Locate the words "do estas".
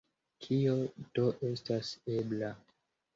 1.19-1.91